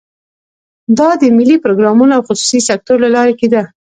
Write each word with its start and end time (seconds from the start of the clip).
دا 0.97 1.09
د 1.21 1.23
ملي 1.37 1.57
پروګرامونو 1.63 2.13
او 2.17 2.25
خصوصي 2.27 2.59
سکتور 2.69 2.97
له 3.03 3.09
لارې 3.15 3.33
کېده. 3.39 3.63